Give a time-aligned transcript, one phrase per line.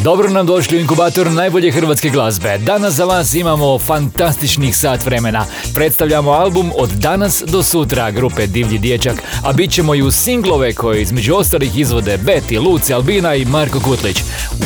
[0.00, 2.58] Dobro nam došli u inkubator najbolje hrvatske glazbe.
[2.58, 5.44] Danas za vas imamo fantastičnih sat vremena.
[5.74, 10.72] Predstavljamo album od danas do sutra grupe Divlji dječak, a bit ćemo i u singlove
[10.72, 14.20] koje između ostalih izvode Beti, Luci, Albina i Marko Kutlić.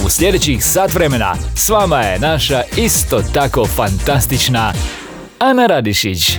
[0.04, 4.72] U sljedećih sat vremena s vama je naša isto tako fantastična
[5.38, 6.38] Ana Radišić.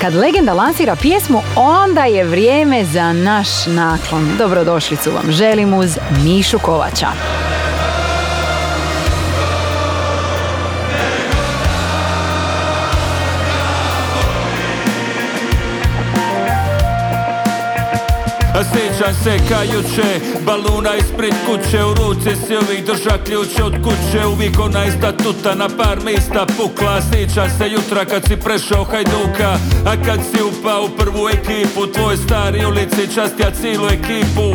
[0.00, 4.30] Kad legenda lansira pjesmu, onda je vrijeme za naš naklon.
[4.38, 7.08] Dobrodošlicu vam želim uz Mišu Kovača.
[18.64, 24.60] Sjećam se kajuće, baluna ispred kuće U ruci si uvijek drža ključ od kuće Uvijek
[24.60, 27.00] ona ista tuta na par mista pukla.
[27.12, 32.16] Sjećam se jutra kad si prešao Hajduka A kad si upao u prvu ekipu Tvoj
[32.16, 34.48] stari ulici častja cijelu ekipu.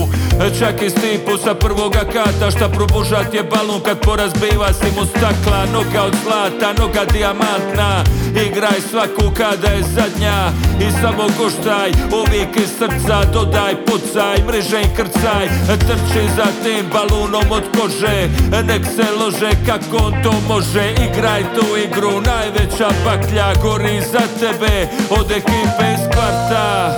[0.59, 5.65] Čak i stipu sa prvoga kata Šta probužat je balun kad porazbiva si mu stakla
[5.73, 8.03] Noga od zlata, noga dijamantna.
[8.47, 15.45] Igraj svaku kada je zadnja I samo guštaj, uvijek iz srca dodaj pucaj, mreže krcaj
[15.67, 18.29] Trči za tim balunom od kože.
[18.63, 24.87] Nek se lože kako on to može Igraj tu igru, najveća baklja Gori za tebe.
[25.09, 26.97] Od ekipe iz kvarta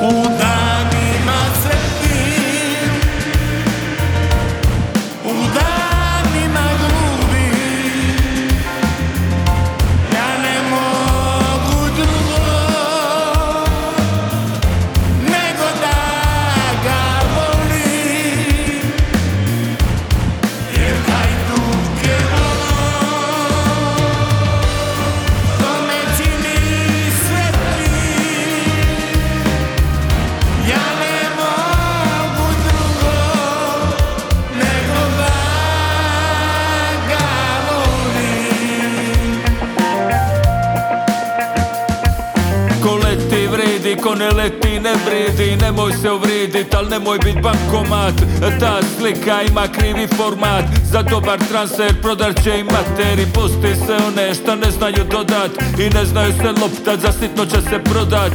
[44.13, 48.13] gonna let ne vredi Nemoj se uvridit, al nemoj bit bankomat.
[48.59, 54.33] Ta slika ima krivi format Za dobar transfer prodar će i materi Pusti se one
[54.33, 58.33] šta ne znaju dodat I ne znaju se loptat, za sitno će se prodat.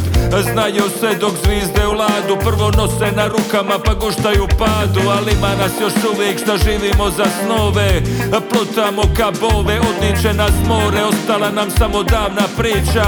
[0.53, 5.53] Znaju se dok zvizde u ladu Prvo nose na rukama pa guštaju padu Ali ima
[5.61, 8.03] nas još uvijek šta živimo za snove.
[8.51, 13.07] Plutamo ka bove, odniče nas more Ostala nam samo davna priča.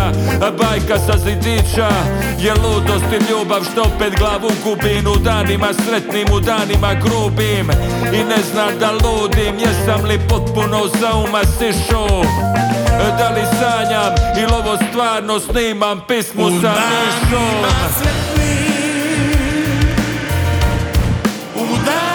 [0.59, 1.89] Bajka sa zidića
[2.39, 7.71] Je ludost ljubav što opet glavu gubim U danima sretnim, u danima grubim.
[8.13, 12.23] I ne znam da ludim, jesam li potpuno za uma sišao
[13.19, 17.65] Da li sanjam ili ovo stvarno snimam pismu sa mišom?
[21.55, 22.10] U danima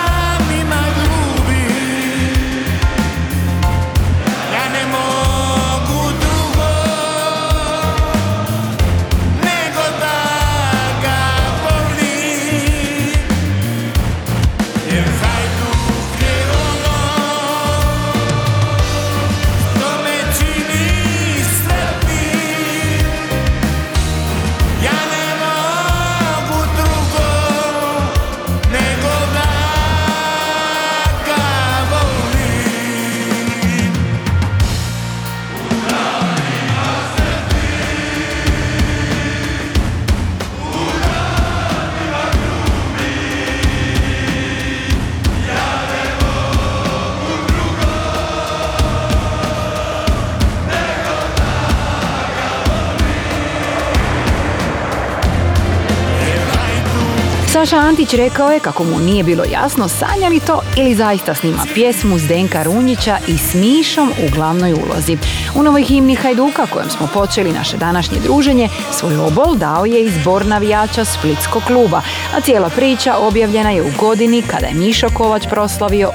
[57.66, 61.66] Saša Antić rekao je kako mu nije bilo jasno sanja li to ili zaista snima
[61.74, 65.18] pjesmu Zdenka Runjića i s Mišom u glavnoj ulozi.
[65.56, 70.46] U novoj himni Hajduka kojem smo počeli naše današnje druženje, svoj obol dao je izbor
[70.46, 72.02] navijača Splitskog kluba,
[72.36, 76.12] a cijela priča objavljena je u godini kada je Mišo Kovač proslavio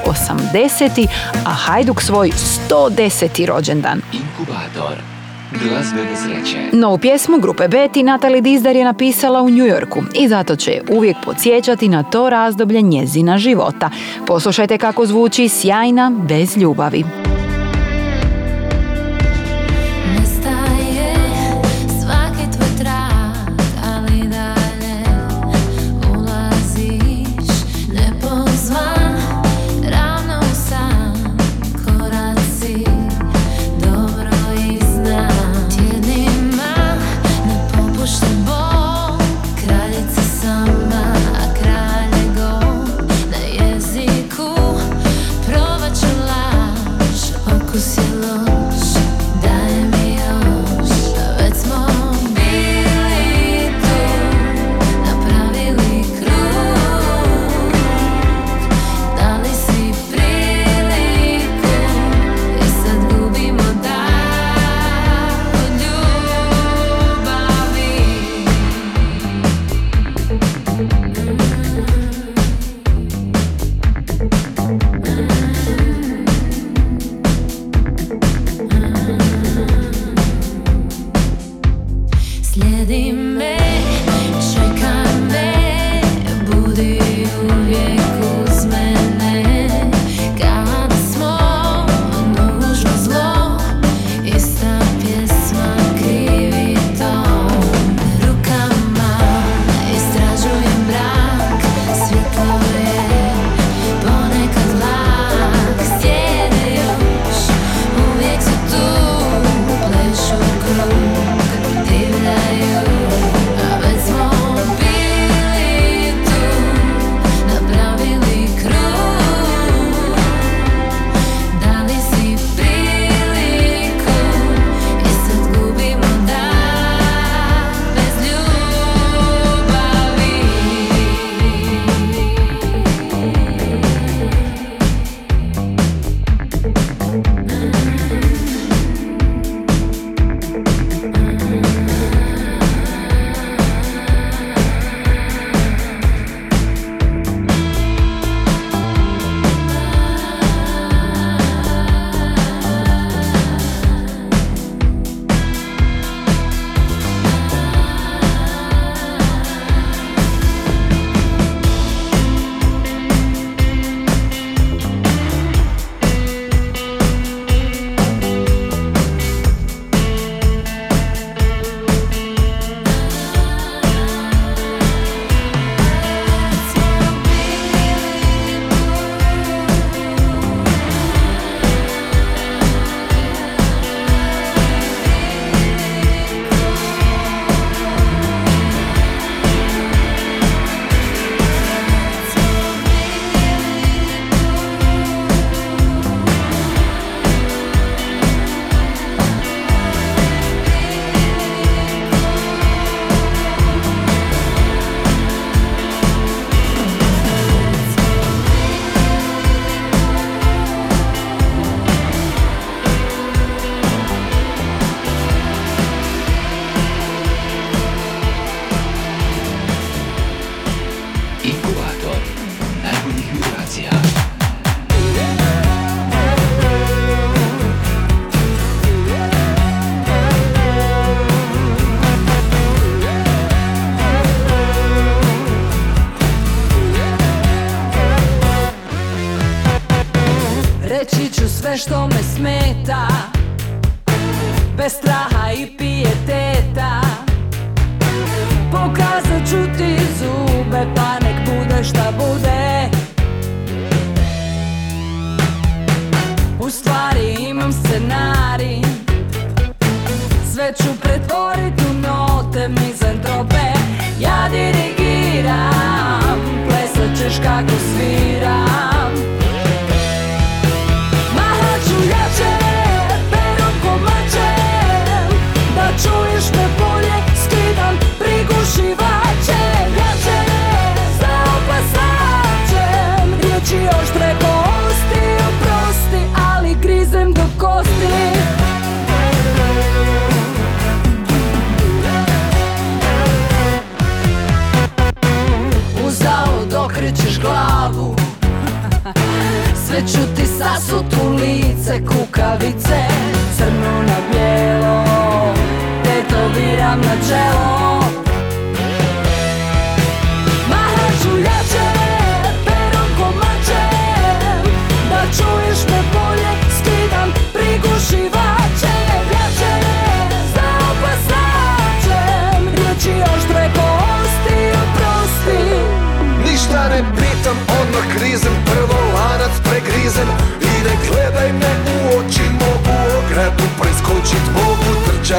[0.53, 1.07] 80.
[1.47, 2.31] a Hajduk svoj
[2.69, 3.47] 110.
[3.47, 4.01] rođendan.
[4.13, 5.20] Inkubator
[5.53, 6.57] glazbene sreće.
[6.73, 10.83] Novu pjesmu grupe Betty Natalie Dizdar je napisala u New Yorku i zato će je
[10.91, 13.91] uvijek podsjećati na to razdoblje njezina života.
[14.27, 17.05] Poslušajte kako zvuči sjajna bez ljubavi.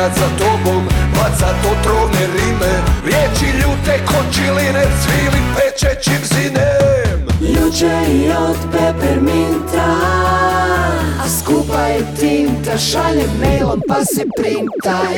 [0.01, 2.74] Trčat za tobom Bacat otrovne rime.
[3.05, 9.96] Riječi ljute ko čiline Cvili pečećim zinem Ljuče i od peperminta
[11.24, 15.17] A skupa je tinta Šaljem mailom pa se printaj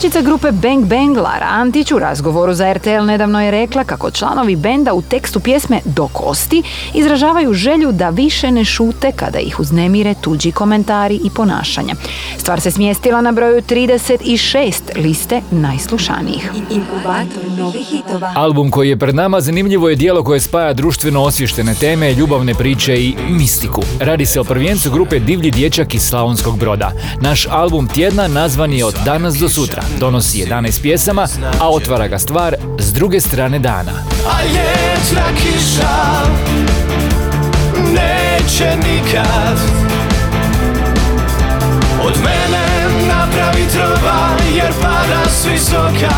[0.00, 4.56] Pjevačica grupe Bang Bang Lara Antić u razgovoru za RTL nedavno je rekla kako članovi
[4.56, 6.62] benda u tekstu pjesme Do kosti
[6.94, 11.94] izražavaju želju da više ne šute kada ih uznemire tuđi komentari i ponašanje.
[12.36, 16.50] Stvar se smjestila na broju 36 liste najslušanijih.
[16.70, 18.32] Inkubator novih hitova.
[18.36, 22.96] Album koji je pred nama zanimljivo je dijelo koje spaja društveno osvještene teme, ljubavne priče
[22.96, 23.82] i mistiku.
[24.00, 26.92] Radi se o prvijencu grupe Divlji dječak iz Slavonskog broda.
[27.20, 29.87] Naš album tjedna nazvan je Od danas do sutra.
[29.96, 31.26] Donosi 11 pjesama,
[31.60, 33.92] a otvara ga stvar s druge strane dana.
[34.26, 35.98] A jedna kiša
[37.92, 39.58] neće nikad
[42.02, 42.68] Od mene
[43.08, 46.14] napravi trova jer pada s visoka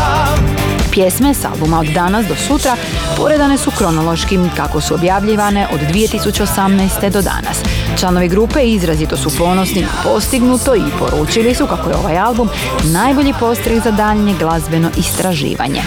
[0.91, 2.75] Pjesme s albuma od danas do sutra
[3.17, 7.09] poredane su kronološkim kako su objavljivane od 2018.
[7.09, 7.80] do danas.
[7.99, 12.49] Članovi grupe izrazito su ponosni postignuto i poručili su kako je ovaj album
[12.83, 15.81] najbolji postrih za daljnje glazbeno istraživanje.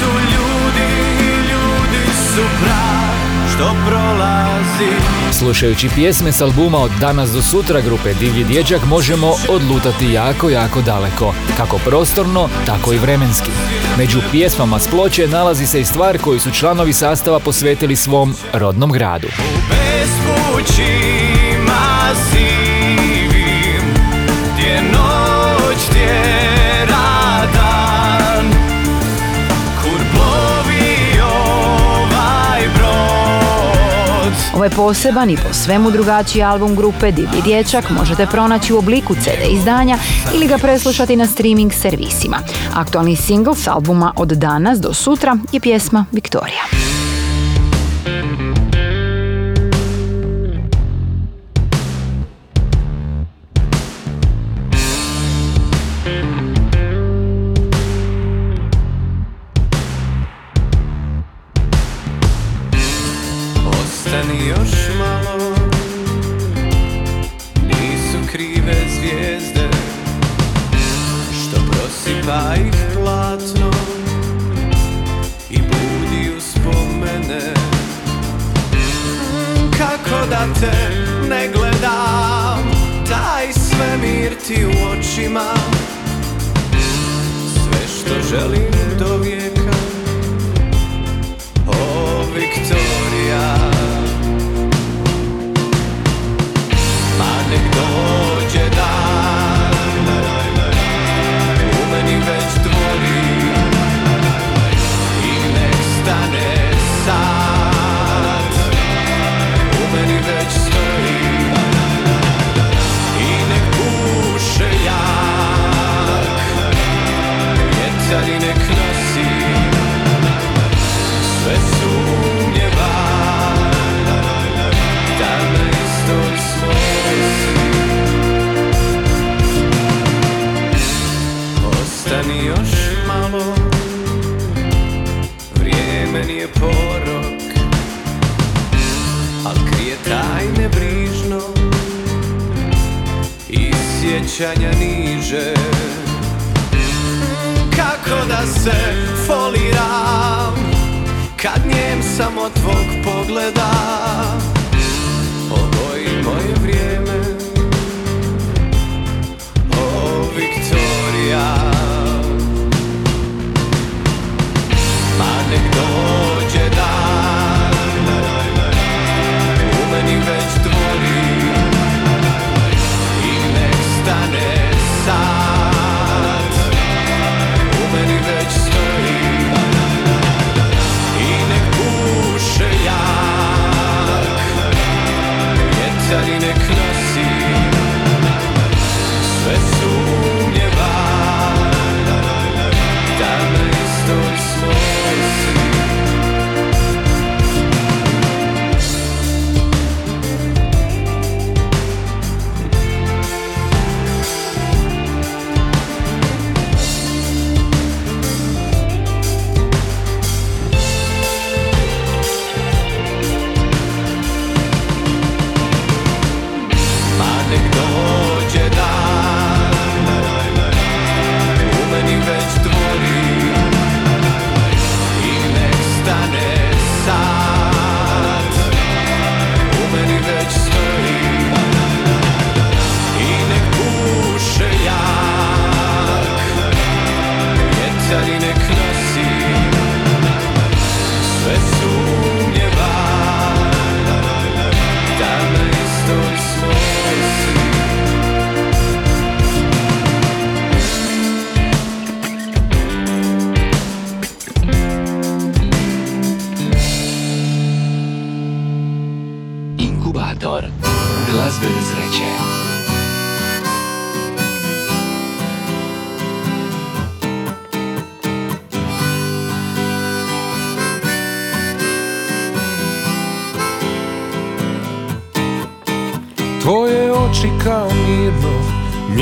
[0.00, 0.92] Su ljudi
[1.50, 3.06] ljudi su prah
[3.54, 10.12] što prolazi Slušajući pjesme s albuma od danas do sutra grupe Divlji dječak možemo odlutati
[10.12, 13.50] jako, jako daleko, kako prostorno, tako i vremenski.
[13.98, 18.92] Među pjesmama s ploče nalazi se i stvar koju su članovi sastava posvetili svom rodnom
[18.92, 19.28] gradu.
[19.70, 21.16] bespućima
[34.56, 39.52] Ovaj poseban i po svemu drugačiji album grupe Divlji dječak možete pronaći u obliku CD
[39.52, 39.98] izdanja
[40.34, 42.36] ili ga preslušati na streaming servisima.
[42.74, 46.62] Aktualni singl s albuma od danas do sutra je pjesma Viktorija.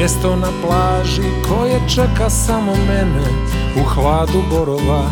[0.05, 3.25] Mjesto na plaži koje čeka samo mene
[3.81, 5.11] U hladu borova.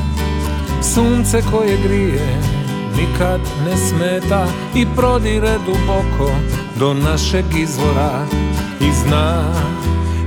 [0.83, 2.41] Sunce koje grije
[2.97, 6.31] Nikad ne smeta I prodire duboko
[6.79, 8.27] Do našeg izvora
[8.81, 9.45] I zna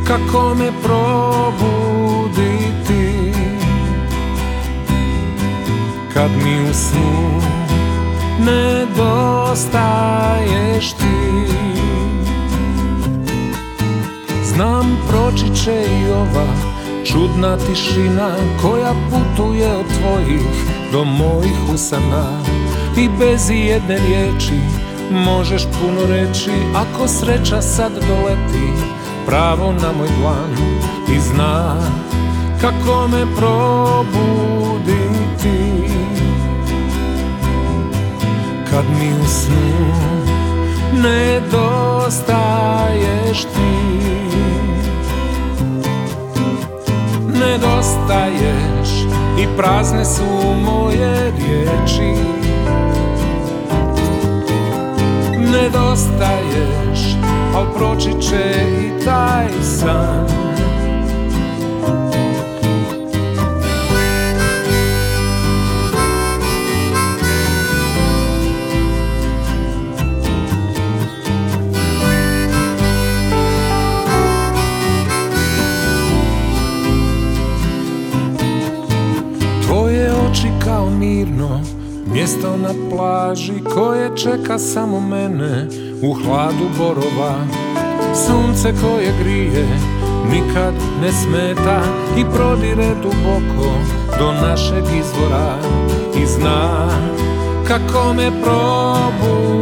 [0.07, 1.73] kako me probuditi.
[6.13, 7.41] Kad mi u snu
[8.39, 9.63] nedostaješ
[10.93, 11.54] ti
[14.55, 16.47] Znam proći će i ova
[17.05, 20.41] čudna tišina Koja putuje od tvojih
[20.91, 22.39] do mojih usana.
[22.97, 24.59] I bez jedne riječi
[25.11, 28.73] možeš puno reći Ako sreća sad doleti
[29.25, 30.51] pravo na moj dlan
[31.15, 31.75] I zna
[32.61, 34.15] kako me probuditi.
[38.69, 39.85] Kad mi u snu
[41.03, 42.23] nedostaješ
[43.41, 44.05] ti
[47.55, 48.89] Nedostaješ
[49.39, 50.23] i prazne su
[50.65, 52.21] moje riječi.
[55.51, 57.15] Nedostaješ,
[57.55, 60.44] al proći će i taj san
[82.15, 85.67] Mjesto na plaži koje čeka samo mene
[86.01, 87.35] U hladu borova.
[88.25, 89.67] Sunce koje grije
[90.31, 91.81] nikad ne smeta
[92.17, 93.71] I prodire duboko
[94.19, 95.57] do našeg izvora.
[96.21, 96.89] I zna
[97.67, 99.61] kako me probuditi.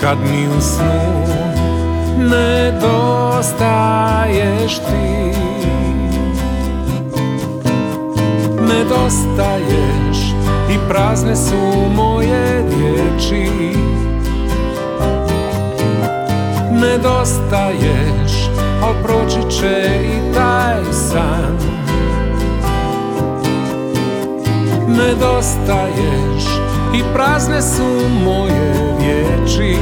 [0.00, 1.26] Kad mi u snu
[2.30, 3.58] nedostaješ
[4.78, 5.18] ti
[8.68, 10.18] Nedostaješ
[10.70, 13.50] i prazne su moje riječi.
[16.72, 18.50] Nedostaješ,
[18.82, 21.58] al proći će i taj san.
[24.88, 26.44] Nedostaješ
[26.94, 29.76] i prazne su moje riječi.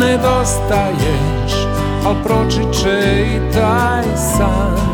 [0.00, 1.52] Nedostaješ,
[2.06, 4.90] al proći će i taj san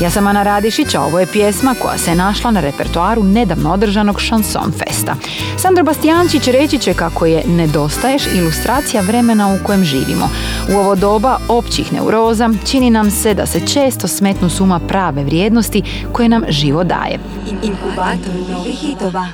[0.00, 4.20] Ja sam Ana Radišić, a ovo je pjesma koja se našla na repertoaru nedavno održanog
[4.20, 5.16] Chanson Festa.
[5.56, 10.28] Sandro Bastijančić reći će kako je Nedostaješ ilustracija vremena u kojem živimo.
[10.72, 15.82] U ovo doba općih neuroza čini nam se da se često smetnu suma prave vrijednosti
[16.12, 17.18] koje nam živo daje.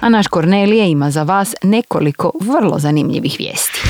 [0.00, 3.80] A naš Kornelije ima za vas nekoliko vrlo zanimljivih vijesti.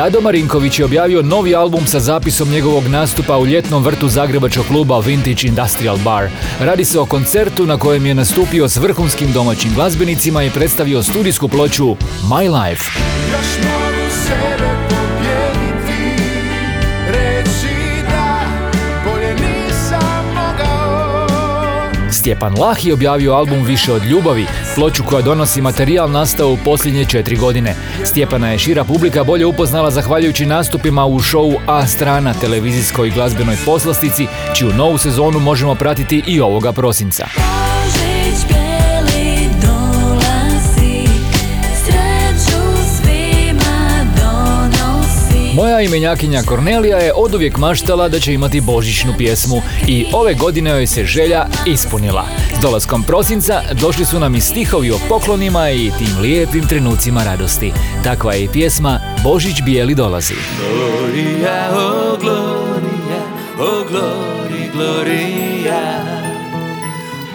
[0.00, 4.98] Dado Marinković je objavio novi album sa zapisom njegovog nastupa u ljetnom vrtu zagrebačkog kluba
[4.98, 6.28] Vintage Industrial Bar.
[6.60, 11.48] Radi se o koncertu na kojem je nastupio s vrhunskim domaćim glazbenicima i predstavio studijsku
[11.48, 12.84] ploču My Life.
[22.10, 27.04] Stjepan Lah je objavio album Više od ljubavi, ploču koja donosi materijal nastao u posljednje
[27.04, 27.74] četiri godine.
[28.04, 34.26] Stjepana je šira publika bolje upoznala zahvaljujući nastupima u šovu A strana televizijskoj glazbenoj poslastici,
[34.54, 37.26] čiju novu sezonu možemo pratiti i ovoga prosinca.
[45.60, 50.86] Moja imenjakinja Kornelija je oduvijek maštala da će imati božićnu pjesmu i ove godine joj
[50.86, 52.26] se želja ispunila.
[52.58, 57.72] S dolaskom prosinca došli su nam i stihovi o poklonima i tim lijepim trenucima radosti.
[58.04, 60.34] Takva je i pjesma Božić bijeli dolazi.
[60.58, 63.20] Gloria, oh Gloria,
[63.58, 66.20] oh Glory, Gloria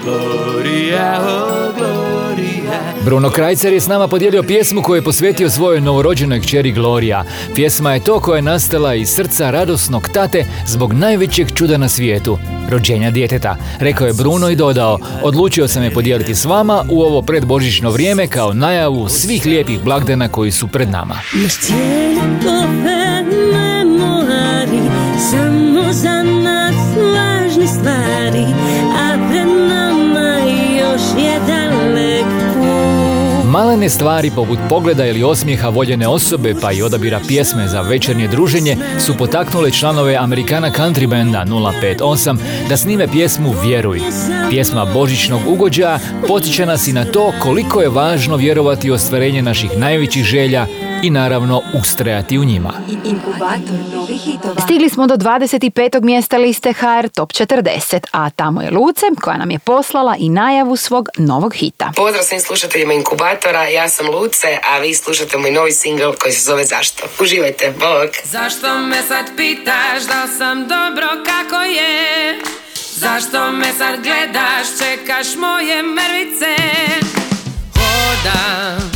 [0.04, 1.75] Gloria, oh Gloria
[3.06, 7.24] Bruno Krajcer je s nama podijelio pjesmu koju je posvetio svojoj novorođenoj kćeri Gloria.
[7.56, 12.38] Pjesma je to koja je nastala iz srca radosnog tate zbog najvećeg čuda na svijetu,
[12.70, 13.56] rođenja djeteta.
[13.80, 18.28] Rekao je Bruno i dodao, odlučio sam je podijeliti s vama u ovo predbožićno vrijeme
[18.28, 21.16] kao najavu svih lijepih blagdana koji su pred nama.
[29.32, 30.38] Pred nama
[30.80, 31.65] još je dalek put
[33.56, 38.78] Malene stvari poput pogleda ili osmijeha voljene osobe pa i odabira pjesme za večernje druženje
[39.00, 42.38] su potaknule članove Amerikana Country Banda 058
[42.70, 44.02] da snime pjesmu Vjeruj.
[44.50, 49.78] Pjesma božićnog ugođaja potiče nas i na to koliko je važno vjerovati u ostvarenje naših
[49.78, 50.68] najvećih želja
[51.06, 52.74] i naravno ustrajati u njima.
[53.04, 54.62] Inkubator novih hitova.
[54.62, 56.04] Stigli smo do 25.
[56.04, 60.76] mjesta liste HR Top 40, a tamo je Luce koja nam je poslala i najavu
[60.76, 61.92] svog novog hita.
[61.96, 66.42] Pozdrav svim slušateljima Inkubatora, ja sam Luce, a vi slušate moj novi singl koji se
[66.42, 67.04] zove Zašto.
[67.22, 68.12] Uživajte, bok!
[68.24, 72.40] Zašto me sad pitaš da li sam dobro kako je?
[72.96, 76.56] Zašto me sad gledaš, čekaš moje mrvice?
[77.76, 78.95] Hodam,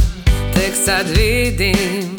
[0.60, 2.18] tek sad vidim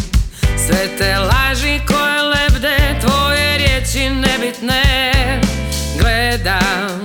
[0.67, 4.83] Sve te laži koje lebde, tvoje riječi nebitne.
[6.01, 7.03] Gledam,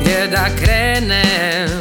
[0.00, 1.80] gdje da krenem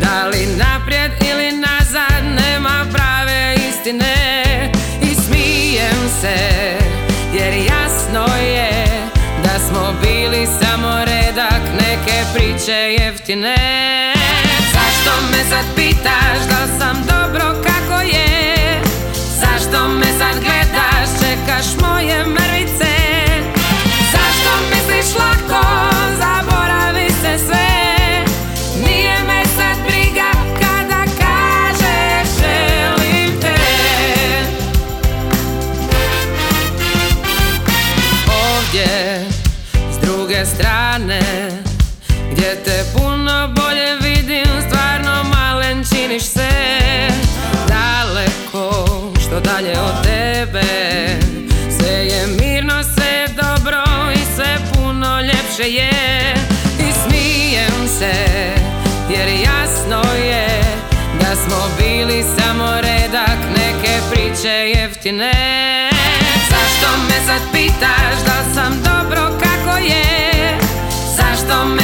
[0.00, 4.14] Da li naprijed ili nazad, nema prave istine.
[5.02, 6.38] I smijem se,
[7.34, 8.86] jer jasno je
[9.44, 13.56] Da smo bili samo redak neke priče jeftine.
[14.72, 17.09] Zašto me sad pitaš da sam
[21.60, 22.92] vraćaš moje mrvice?
[24.12, 25.66] Zašto misliš lako,
[26.18, 28.24] zaboravi se sve.
[28.86, 33.54] Nije me sad briga kada kažeš želim te.
[38.28, 39.24] Ovdje,
[39.92, 41.20] s druge strane
[42.32, 46.50] Gdje te puno bolje vidim, stvarno malen činiš se.
[47.68, 48.86] Daleko,
[49.20, 50.79] što dalje od tebe.
[55.74, 56.34] Je
[56.78, 58.14] I smijem se
[59.10, 60.60] jer jasno je
[61.20, 65.32] Da smo bili samo redak neke priče jeftine.
[66.50, 70.58] Zašto me sad pitaš da sam dobro kako je?
[71.16, 71.79] Zašto me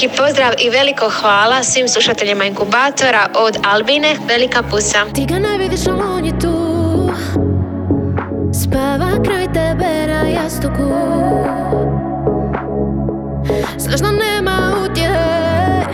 [0.00, 4.16] Veliki pozdrav i veliko hvala svim slušateljima inkubatora od Albine.
[4.28, 5.04] Velika pusa.
[5.14, 7.10] Ti ga ne vidiš, ali on je tu
[8.62, 10.92] Spava kraj tebe na jastuku
[13.78, 15.84] Znaš da nema utjehe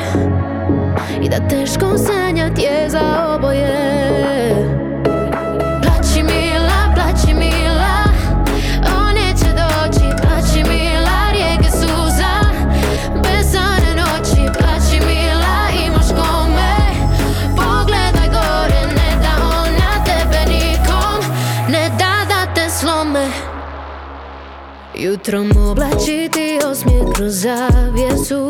[1.23, 3.96] I da teško sanjat je za oboje
[25.27, 28.49] Jutrom oblači ti osmijeh kroz zavjesu.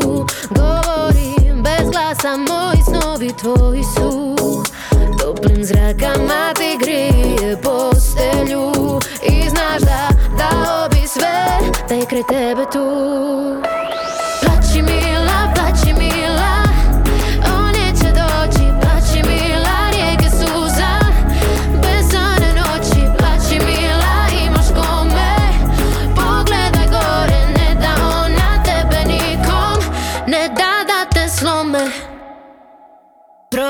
[0.50, 4.36] Govorim bez glasa, moji snovi tvoji su.
[5.20, 8.72] Toplim zrakama ti grije postelju.
[9.22, 10.08] I znaš da
[10.38, 11.46] dao bi sve
[11.88, 12.86] da je kraj tebe tu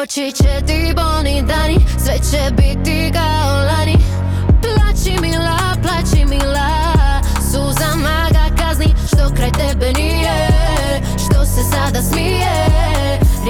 [0.06, 3.96] Proći će ti bolni dani, sve će biti kao lani.
[4.62, 6.68] Plači mila, plači mila,
[7.52, 8.94] suzama ga kazni.
[9.06, 10.48] Što kraj tebe nije,
[11.16, 12.68] što se sada smije.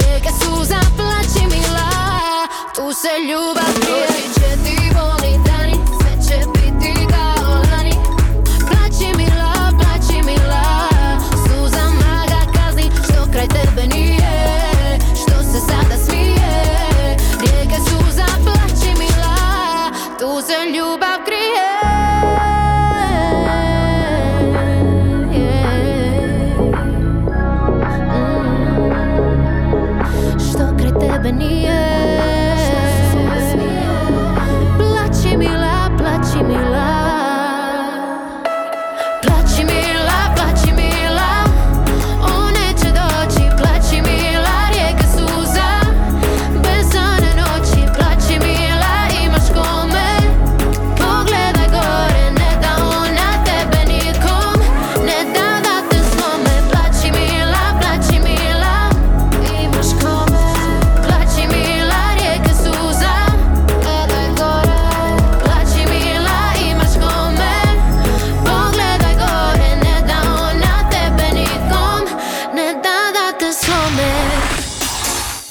[0.01, 1.89] Rijeke suza, plači mila,
[2.75, 4.86] tu se ljubav krije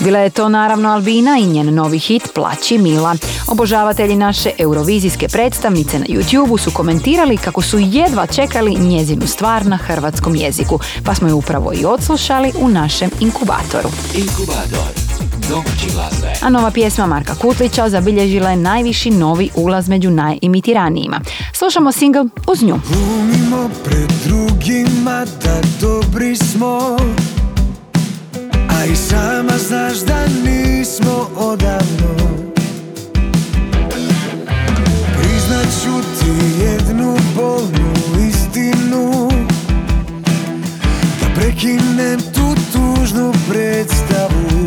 [0.06, 3.16] Bila je to naravno Albina i njen novi hit Plaći Mila.
[3.48, 9.76] Obožavatelji naše eurovizijske predstavnice na YouTube su komentirali kako su jedva čekali njezinu stvar na
[9.76, 13.88] hrvatskom jeziku, pa smo ju upravo i odslušali u našem inkubatoru.
[14.14, 14.88] Inkubator.
[16.42, 21.20] A nova pjesma Marka Kutlića zabilježila je najviši novi ulaz među najimitiranijima.
[21.52, 22.80] Slušamo single uz nju.
[22.88, 26.96] Glumimo pred drugima da dobri smo
[28.92, 32.16] I sama znaš da nismo odavno.
[35.18, 37.92] Priznat ću ti jednu bolnu
[38.29, 39.31] istinu.
[41.20, 44.66] Da prekinem tu tužnu predstavu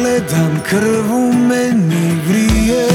[0.00, 2.86] gledam krv u meni vrije.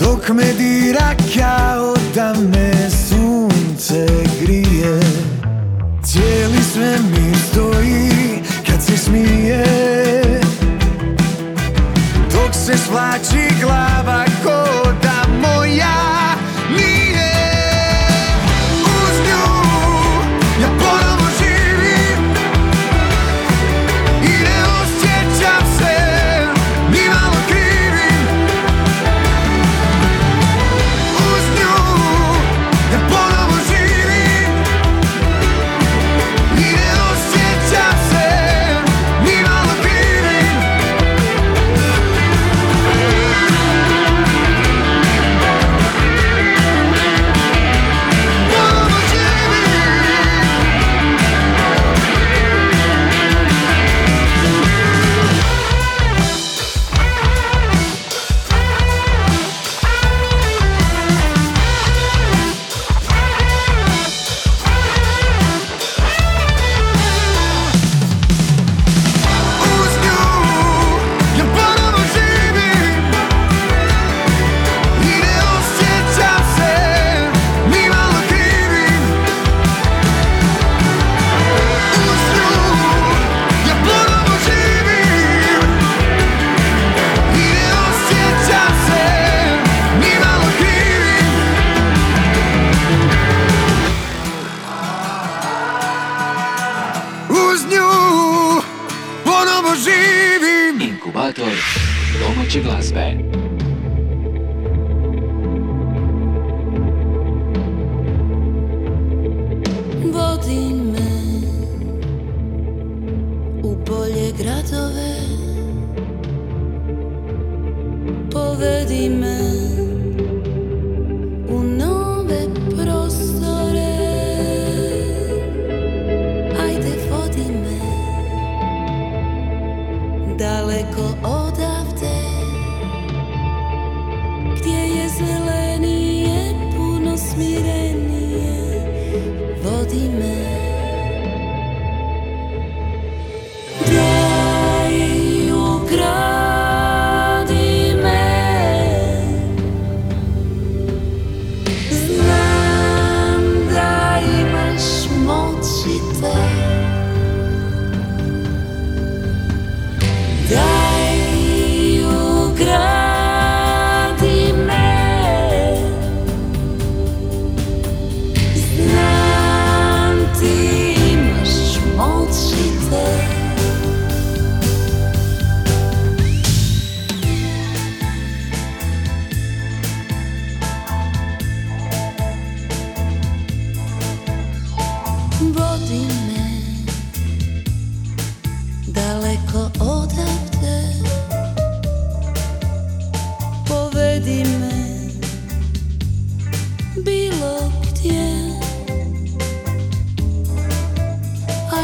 [0.00, 4.06] Dok me dira kao da me sunce
[4.40, 5.00] grije.
[6.04, 9.95] Cijeli svemir stoji kad se smije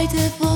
[0.03, 0.52] light of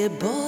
[0.00, 0.39] u neke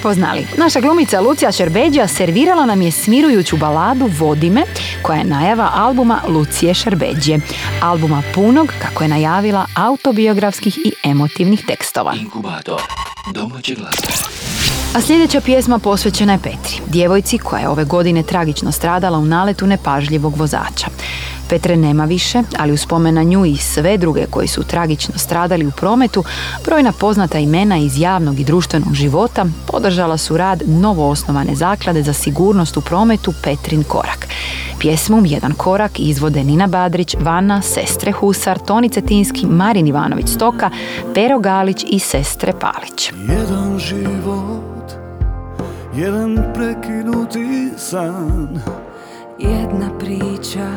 [0.00, 0.46] prepoznali?
[0.56, 4.62] Naša glumica Lucija Šerbeđa servirala nam je smirujuću baladu Vodime,
[5.02, 7.38] koja je najava albuma Lucije Šerbeđe.
[7.82, 12.14] Albuma punog, kako je najavila, autobiografskih i emotivnih tekstova.
[12.14, 12.80] Inkubator
[13.34, 14.08] domaće glazbe.
[14.94, 19.66] A sljedeća pjesma posvećena je Petri, djevojci koja je ove godine tragično stradala u naletu
[19.66, 20.86] nepažljivog vozača.
[21.50, 25.66] Petre nema više, ali u spomen na nju i sve druge koji su tragično stradali
[25.66, 26.24] u prometu,
[26.64, 32.76] brojna poznata imena iz javnog i društvenog života podržala su rad novoosnovane zaklade za sigurnost
[32.76, 34.28] u prometu Petrin korak.
[34.78, 40.70] Pjesmu Jedan korak izvode Nina Badrić, Vana, sestre Husar, Toni Cetinski, Marin Ivanović Stoka,
[41.14, 43.12] Pero Galić i sestre Palić.
[43.28, 44.92] Jedan život,
[45.96, 48.60] jedan prekinuti san
[49.38, 50.68] Jedna priča,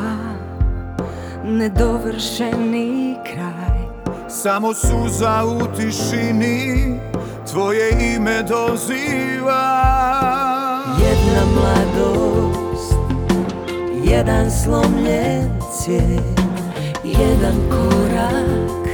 [1.44, 3.78] nedovršeni kraj.
[4.28, 6.94] Samo suza u tišini,
[7.52, 9.84] tvoje ime doziva.
[11.00, 12.94] Jedna mladost,
[14.04, 16.44] jedan slomljen cvijet
[17.04, 18.88] Jedan korak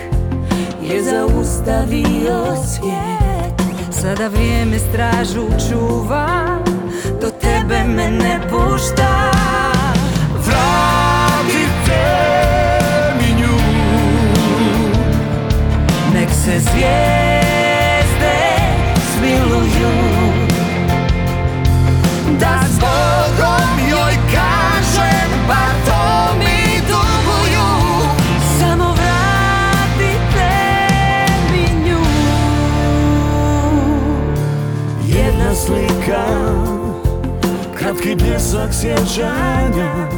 [0.82, 3.62] je zaustavio svijet.
[3.90, 6.59] Sada vrijeme stražu čuva,
[7.20, 9.39] do tebe me ne pušta
[16.61, 18.38] zvijezde
[19.16, 19.92] smiluju.
[22.40, 27.68] Da s Bogom joj kažem Bar to mi duguju.
[28.58, 30.50] Samo vratite
[31.52, 32.00] mi nju.
[35.06, 36.24] Jedna slika,
[37.78, 40.08] kratki bljesak sjećanja.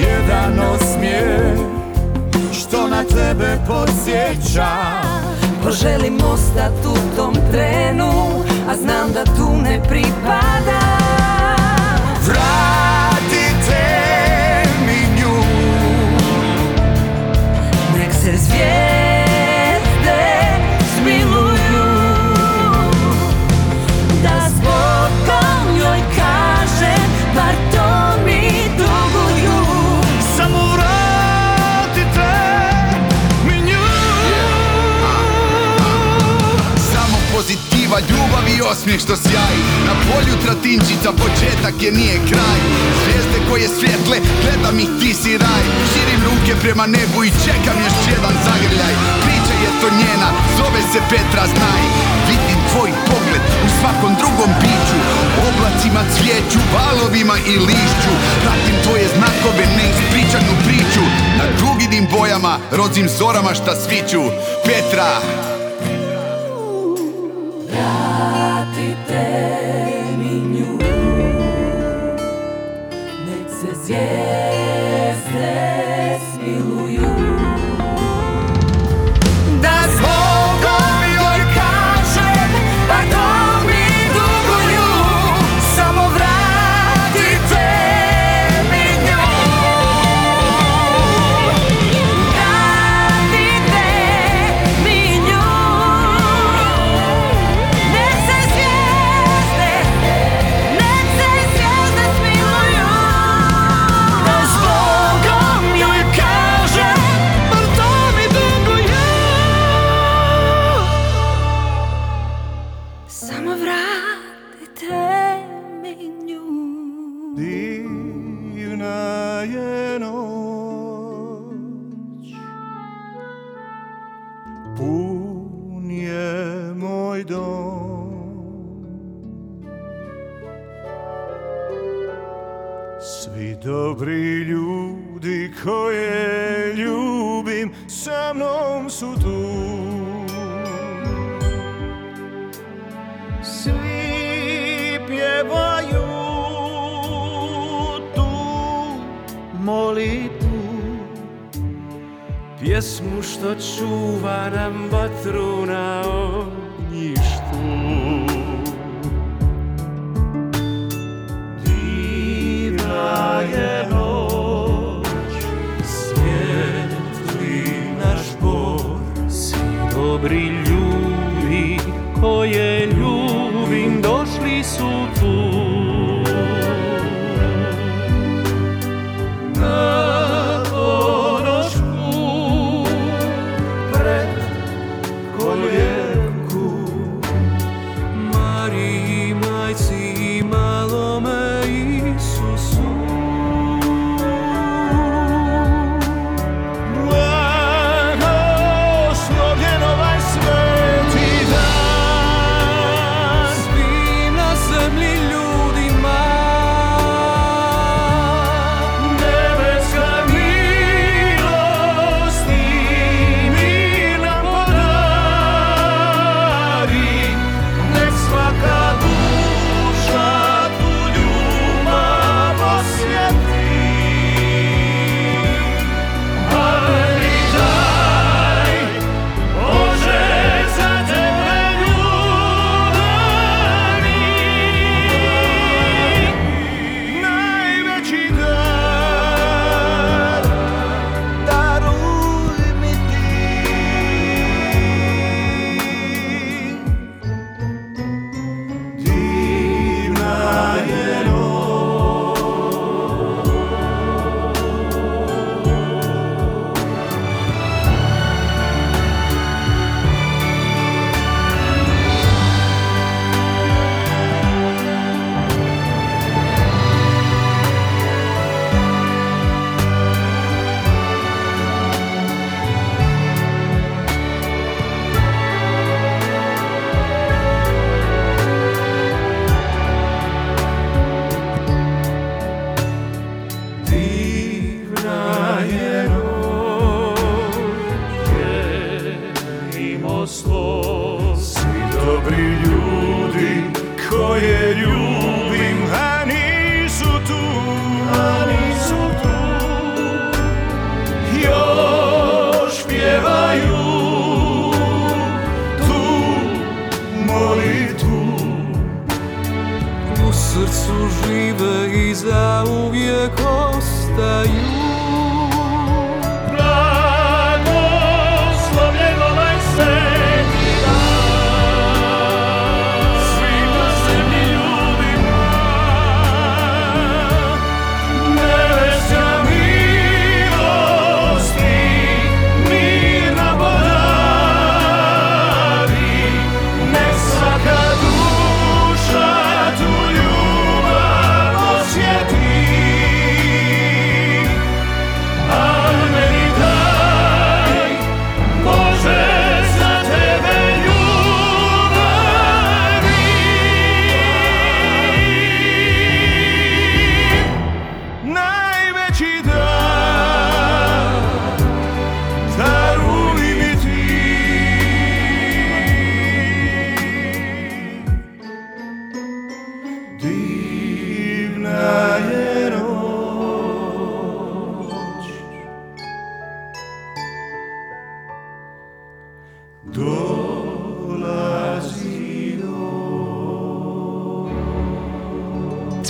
[0.00, 1.58] Jedan osmijeh,
[2.52, 4.66] što na tebe podsjeća
[5.66, 8.12] Poželim ostat u tom trenu
[8.70, 10.80] A znam da tu ne pripada.
[12.26, 13.84] Vratite
[14.86, 15.44] mi nju.
[17.98, 18.95] Nek se zvijezde
[38.86, 42.60] osmijeh što sjaji Na polju tratinčica početak je nije kraj.
[43.00, 45.64] Zvijezde koje svjetle, gledam ih ti si raj.
[45.90, 48.94] Širim ruke prema nebu i čekam još jedan zagrljaj.
[49.24, 51.82] Priča je to njena, zove se Petra znaj.
[52.30, 54.98] Vidim tvoj pogled u svakom drugom biću.
[55.48, 58.12] Oblacima cvijeću, valovima i lišću.
[58.42, 61.04] Pratim tvoje znakove, neispričanu priču.
[61.38, 64.22] Na duginim bojama, rodzim zorama šta sviću.
[64.66, 65.10] Petra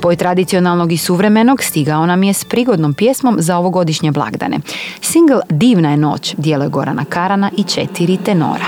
[0.06, 4.58] Spoj tradicionalnog i suvremenog stigao nam je s prigodnom pjesmom za ovogodišnje blagdane.
[5.00, 8.64] Single Divna je noć djeluje Gorana Karana i četiri tenora.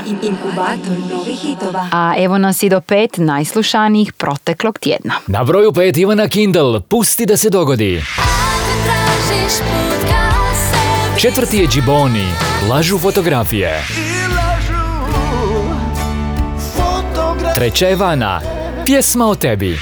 [1.93, 5.15] A evo nas i do pet najslušanijih proteklog tjedna.
[5.27, 8.03] Na broju pet Ivana Kindle, pusti da se dogodi.
[11.19, 12.27] Četvrti je Džiboni,
[12.71, 13.83] lažu fotografije.
[17.55, 18.41] Treća je Vana,
[18.87, 19.79] pjesma o tebi.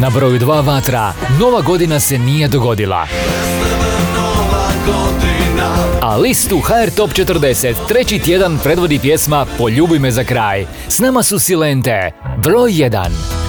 [0.00, 3.06] Na broju dva Vatra, nova godina se nije dogodila.
[6.00, 10.66] A listu HR Top 40 treći tjedan predvodi pjesma Poljubi me za kraj.
[10.88, 12.10] S nama su Silente,
[12.42, 13.39] broj 1.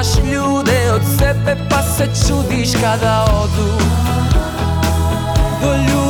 [0.00, 3.70] tjeraš ljude od sebe pa se čudiš kada odu
[5.60, 6.09] Poljubi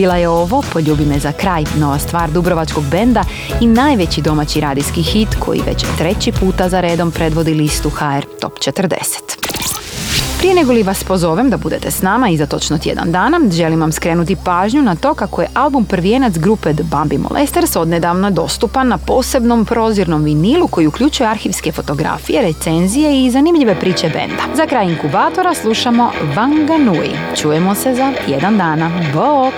[0.00, 3.24] Bila je ovo Poljubi me za kraj, nova stvar dubrovačkog benda
[3.60, 8.58] i najveći domaći radijski hit koji već treći puta za redom predvodi listu HR Top
[8.58, 9.29] 40.
[10.40, 13.80] Prije nego li vas pozovem da budete s nama i za točno tjedan dana, želim
[13.80, 18.88] vam skrenuti pažnju na to kako je album prvijenac grupe The Bambi Molesters odnedavno dostupan
[18.88, 24.42] na posebnom prozirnom vinilu koji uključuje arhivske fotografije, recenzije i zanimljive priče benda.
[24.56, 27.10] Za kraj inkubatora slušamo Vanga Nui.
[27.36, 28.90] Čujemo se za tjedan dana.
[29.14, 29.54] Bok!